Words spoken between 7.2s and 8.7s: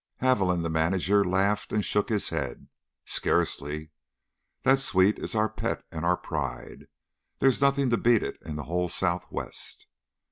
There's nothing to beat it in the